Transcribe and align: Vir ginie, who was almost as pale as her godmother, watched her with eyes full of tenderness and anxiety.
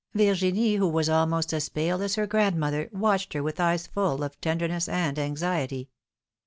Vir 0.15 0.33
ginie, 0.33 0.77
who 0.79 0.87
was 0.87 1.09
almost 1.09 1.53
as 1.53 1.69
pale 1.69 2.01
as 2.01 2.15
her 2.15 2.25
godmother, 2.25 2.89
watched 2.91 3.33
her 3.33 3.43
with 3.43 3.59
eyes 3.59 3.85
full 3.85 4.23
of 4.23 4.41
tenderness 4.41 4.89
and 4.89 5.19
anxiety. 5.19 5.89